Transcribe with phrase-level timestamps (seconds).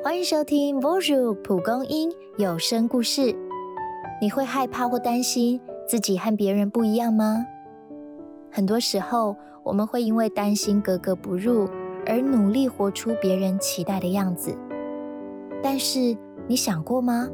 [0.00, 3.20] 欢迎收听《Bonjour 蒲公英有声故事》。
[4.22, 7.44] 你会害怕或担心自己和别人不一样吗？
[8.48, 11.68] 很多时候，我们会因为担心格格不入
[12.06, 14.56] 而努力活出别人期待的样子。
[15.60, 17.28] 但是，你想过吗？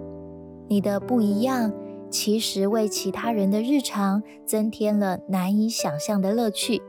[0.66, 1.70] 你的不一样，
[2.08, 6.80] 其实为其他人的日常增添了难以想象的乐趣。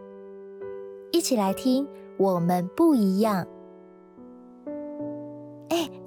[1.12, 1.86] 一起来听，
[2.18, 3.46] 我们不一样。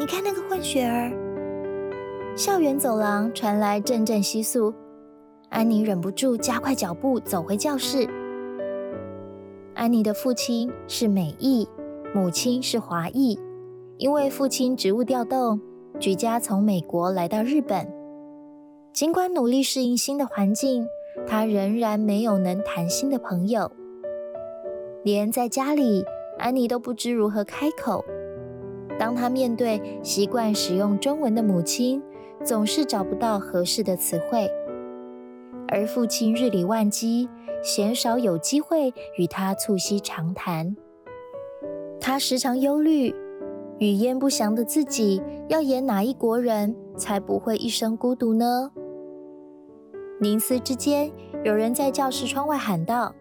[0.09, 1.13] 看那个混血儿！
[2.35, 4.73] 校园走廊传来阵阵窸窣，
[5.51, 8.09] 安妮忍不住加快脚步走回教室。
[9.75, 11.69] 安妮的父亲是美裔，
[12.15, 13.39] 母亲是华裔。
[13.99, 15.61] 因为父亲职务调动，
[16.01, 17.87] 举家从美国来到日本。
[18.95, 20.87] 尽管努力适应新的环境，
[21.27, 23.71] 他仍然没有能谈心的朋友。
[25.05, 26.03] 连在家里，
[26.39, 28.03] 安妮都不知如何开口。
[28.99, 32.03] 当他面对习惯使用中文的母亲，
[32.45, 34.51] 总是找不到合适的词汇。
[35.69, 37.29] 而父亲日理万机，
[37.63, 40.77] 鲜少有机会与他促膝长谈。
[42.01, 43.15] 他时常忧虑，
[43.79, 48.73] 语焉不详的自己要演哪一国人，才不会一生孤独呢？
[50.21, 51.13] 凝思之间，
[51.45, 53.15] 有人在教室窗外喊道：“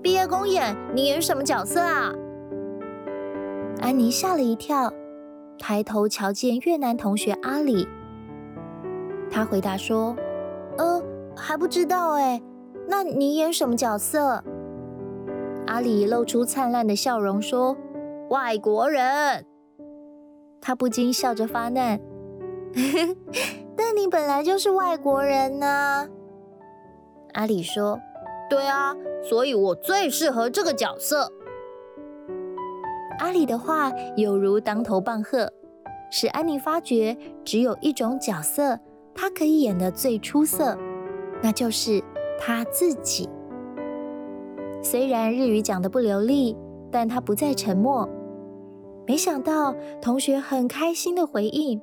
[0.00, 2.14] 毕业公演，你演什么角色啊？”
[3.80, 4.92] 安妮吓了一跳，
[5.58, 7.88] 抬头瞧见越南同学阿里。
[9.30, 10.14] 他回答说
[10.76, 11.02] ：“呃，
[11.34, 12.40] 还不知道哎。
[12.86, 14.44] 那你演什么角色？”
[15.66, 17.76] 阿里露出灿烂的笑容说
[18.28, 19.46] ：“外国人。”
[20.60, 21.98] 他不禁笑着发难
[23.74, 26.06] ：“但你本来就是外国人呐。”
[27.32, 27.98] 阿里说
[28.50, 31.32] ：“对啊，所以我最适合这个角色。”
[33.20, 35.52] 阿里的话有如当头棒喝，
[36.10, 38.78] 使安妮发觉只有一种角色，
[39.14, 40.76] 她可以演得最出色，
[41.42, 42.02] 那就是
[42.38, 43.28] 她自己。
[44.82, 46.56] 虽然日语讲得不流利，
[46.90, 48.08] 但她不再沉默。
[49.06, 51.82] 没想到同学很开心的回应：“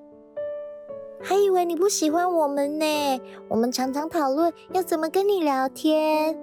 [1.22, 3.19] 还以为你不喜欢我们呢，
[3.50, 6.35] 我们常常讨论要怎么跟你聊天。”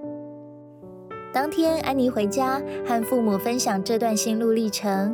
[1.34, 5.12] 当天，安妮回家和父母分享这段心路历程。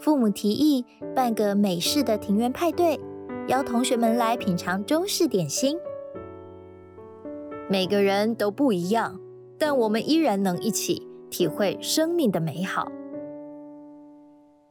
[0.00, 2.98] 父母提议办个美式的庭院派对，
[3.46, 5.78] 邀同学们来品尝中式点心。
[7.68, 9.20] 每个人都不一样，
[9.60, 12.90] 但我们依然能一起体会生命的美好。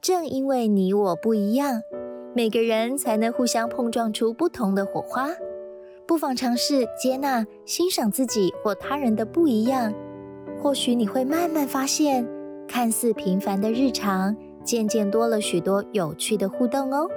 [0.01, 1.79] 正因为你我不一样，
[2.35, 5.29] 每个人才能互相碰撞出不同的火花。
[6.05, 9.93] 不妨尝试接纳、欣赏自己或他人的不一样。
[10.61, 12.27] 或许你会慢慢发现，
[12.67, 17.09] 看似平凡的日常，渐渐多了许多有趣的互动哦。